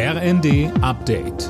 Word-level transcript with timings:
RND 0.00 0.70
Update. 0.80 1.48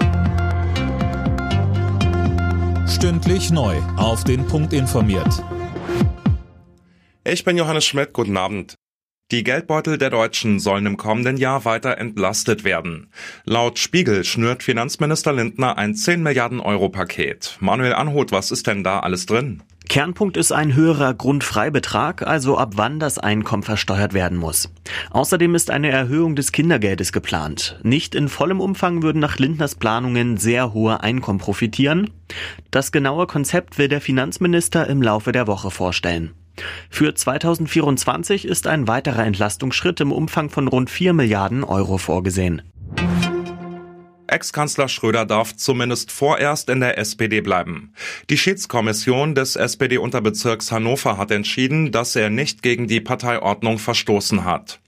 Stündlich 2.89 3.51
neu. 3.51 3.77
Auf 3.99 4.25
den 4.25 4.47
Punkt 4.47 4.73
informiert. 4.73 5.45
Ich 7.25 7.45
bin 7.45 7.59
Johannes 7.59 7.85
Schmidt. 7.85 8.15
Guten 8.15 8.39
Abend. 8.39 8.75
Die 9.33 9.45
Geldbeutel 9.45 9.99
der 9.99 10.09
Deutschen 10.09 10.61
sollen 10.61 10.87
im 10.87 10.97
kommenden 10.97 11.37
Jahr 11.37 11.67
weiter 11.67 11.99
entlastet 11.99 12.65
werden. 12.65 13.11
Laut 13.45 13.79
Spiegel 13.79 14.25
schnürt 14.25 14.63
Finanzminister 14.63 15.35
Lindner 15.35 15.77
ein 15.77 15.95
10 15.95 16.23
Milliarden 16.23 16.61
Euro 16.61 16.89
Paket. 16.89 17.59
Manuel 17.61 17.93
Anhut, 17.93 18.33
was 18.33 18.51
ist 18.51 18.67
denn 18.67 18.83
da 18.83 19.01
alles 19.01 19.27
drin? 19.27 19.63
Kernpunkt 19.99 20.37
ist 20.37 20.53
ein 20.53 20.77
höherer 20.77 21.13
Grundfreibetrag, 21.13 22.25
also 22.25 22.57
ab 22.57 22.75
wann 22.77 23.01
das 23.01 23.19
Einkommen 23.19 23.65
versteuert 23.65 24.15
werden 24.15 24.39
muss. 24.39 24.71
Außerdem 25.11 25.57
ist 25.57 25.73
eine 25.73 25.91
Erhöhung 25.91 26.37
des 26.37 26.53
Kindergeldes 26.53 27.11
geplant. 27.11 27.81
Nicht 27.83 28.15
in 28.15 28.29
vollem 28.29 28.61
Umfang 28.61 29.03
würden 29.03 29.19
nach 29.19 29.39
Lindners 29.39 29.75
Planungen 29.75 30.37
sehr 30.37 30.73
hohe 30.73 31.03
Einkommen 31.03 31.41
profitieren. 31.41 32.11
Das 32.71 32.93
genaue 32.93 33.27
Konzept 33.27 33.77
will 33.77 33.89
der 33.89 34.01
Finanzminister 34.01 34.87
im 34.87 35.03
Laufe 35.03 35.33
der 35.33 35.49
Woche 35.49 35.73
vorstellen. 35.73 36.31
Für 36.91 37.13
2024 37.13 38.45
ist 38.45 38.69
ein 38.69 38.87
weiterer 38.87 39.27
Entlastungsschritt 39.27 40.01
im 40.01 40.13
Umfang 40.13 40.49
von 40.49 40.69
rund 40.69 40.91
4 40.91 41.13
Milliarden 41.13 41.65
Euro 41.65 41.99
vorgesehen. 41.99 42.63
Ex-Kanzler 44.39 44.89
Schröder 44.89 45.27
darf 45.27 45.57
zumindest 45.57 46.13
vorerst 46.13 46.71
in 46.71 46.79
der 46.79 46.97
SPD 46.97 47.41
bleiben. 47.41 47.93
Die 48.31 48.39
Schiedskommission 48.39 49.35
des 49.35 49.57
SPD-Unterbezirks 49.57 50.71
Hannover 50.71 51.19
hat 51.19 51.33
entschieden, 51.33 51.91
dass 51.91 52.15
er 52.15 52.31
nicht 52.31 52.63
gegen 52.63 52.87
die 52.87 53.01
Parteiordnung 53.01 53.81
verstoßen 53.81 54.45
hat. 54.45 54.79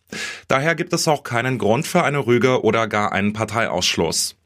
Daher 0.47 0.77
gibt 0.77 0.93
es 0.93 1.09
auch 1.09 1.25
keinen 1.25 1.59
Grund 1.59 1.85
für 1.85 2.05
eine 2.05 2.25
Rüge 2.29 2.63
oder 2.63 2.87
gar 2.87 3.11
einen 3.11 3.33
Parteiausschluss. 3.33 4.37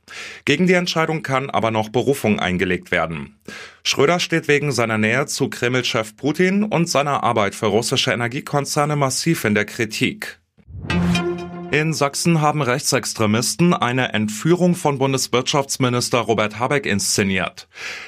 Gegen 0.47 0.67
die 0.67 0.73
Entscheidung 0.73 1.23
kann 1.23 1.51
aber 1.51 1.71
noch 1.71 1.91
Berufung 1.91 2.41
eingelegt 2.41 2.91
werden. 2.91 3.37
Schröder 3.83 4.21
steht 4.21 4.49
wegen 4.49 4.73
seiner 4.73 4.97
Nähe 4.97 5.27
zu 5.27 5.51
Kreml-Chef 5.51 6.17
Putin 6.17 6.65
und 6.65 6.89
seiner 6.89 7.23
Arbeit 7.25 7.55
für 7.55 7.67
russische 7.67 8.13
Energiekonzerne 8.13 8.97
massiv 8.97 9.45
in 9.45 9.55
der 9.55 9.67
Kritik. 9.67 10.41
In 11.75 11.93
Sachsen 11.93 12.41
haben 12.41 12.63
Rechtsextremisten 12.63 13.75
eine 13.75 14.13
Entführung 14.13 14.77
von 14.77 14.99
Bundeswirtschaftsminister 14.99 16.21
Robert 16.21 16.61
Habeck 16.61 16.87
inszeniert. 16.87 17.67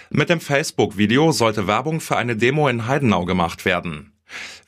Mit 0.08 0.28
dem 0.28 0.38
Facebook-Video 0.38 1.32
sollte 1.32 1.66
Werbung 1.66 1.98
für 1.98 2.16
eine 2.16 2.36
Demo 2.36 2.68
in 2.68 2.86
Heidenau 2.86 3.24
gemacht 3.24 3.64
werden. 3.64 4.12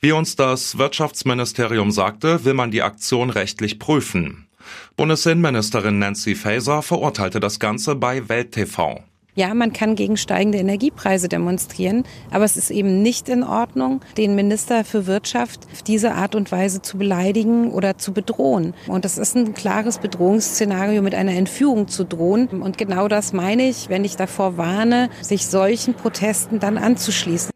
Wie 0.01 0.11
uns 0.11 0.35
das 0.35 0.77
Wirtschaftsministerium 0.77 1.91
sagte, 1.91 2.43
will 2.43 2.55
man 2.55 2.71
die 2.71 2.81
Aktion 2.81 3.29
rechtlich 3.29 3.79
prüfen. 3.79 4.49
Bundesinnenministerin 4.97 5.97
Nancy 5.97 6.35
Faeser 6.35 6.81
verurteilte 6.81 7.39
das 7.39 7.61
Ganze 7.61 7.95
bei 7.95 8.27
Welt 8.27 8.51
TV. 8.51 9.01
Ja, 9.39 9.53
man 9.53 9.71
kann 9.71 9.95
gegen 9.95 10.17
steigende 10.17 10.57
Energiepreise 10.57 11.29
demonstrieren, 11.29 12.03
aber 12.29 12.43
es 12.43 12.57
ist 12.57 12.71
eben 12.71 13.01
nicht 13.01 13.29
in 13.29 13.45
Ordnung, 13.45 14.01
den 14.17 14.35
Minister 14.35 14.83
für 14.83 15.07
Wirtschaft 15.07 15.61
auf 15.71 15.81
diese 15.81 16.11
Art 16.11 16.35
und 16.35 16.51
Weise 16.51 16.81
zu 16.81 16.97
beleidigen 16.97 17.71
oder 17.71 17.97
zu 17.97 18.11
bedrohen. 18.11 18.73
Und 18.89 19.05
das 19.05 19.17
ist 19.17 19.37
ein 19.37 19.53
klares 19.53 19.99
Bedrohungsszenario, 19.99 21.01
mit 21.01 21.15
einer 21.15 21.31
Entführung 21.31 21.87
zu 21.87 22.03
drohen. 22.03 22.49
Und 22.49 22.77
genau 22.77 23.07
das 23.07 23.31
meine 23.31 23.69
ich, 23.69 23.87
wenn 23.87 24.03
ich 24.03 24.17
davor 24.17 24.57
warne, 24.57 25.09
sich 25.21 25.47
solchen 25.47 25.93
Protesten 25.93 26.59
dann 26.59 26.77
anzuschließen. 26.77 27.51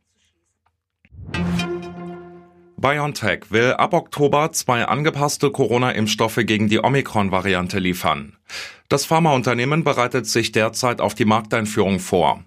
BioNTech 2.83 3.49
will 3.49 3.71
ab 3.71 3.93
Oktober 3.93 4.51
zwei 4.51 4.83
angepasste 4.83 5.51
Corona-Impfstoffe 5.51 6.41
gegen 6.45 6.67
die 6.67 6.83
Omikron-Variante 6.83 7.79
liefern. 7.79 8.35
Das 8.89 9.05
Pharmaunternehmen 9.05 9.85
bereitet 9.85 10.27
sich 10.27 10.51
derzeit 10.51 10.99
auf 10.99 11.15
die 11.15 11.23
Markteinführung 11.23 12.01
vor. 12.01 12.43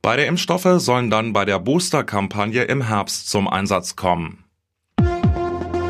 Beide 0.00 0.24
Impfstoffe 0.24 0.80
sollen 0.80 1.10
dann 1.10 1.34
bei 1.34 1.44
der 1.44 1.58
Booster-Kampagne 1.58 2.62
im 2.62 2.80
Herbst 2.80 3.28
zum 3.28 3.46
Einsatz 3.46 3.94
kommen. 3.94 4.44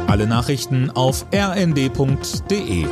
Alle 0.09 0.27
Nachrichten 0.27 0.91
auf 0.91 1.27
rnd.de 1.33 2.87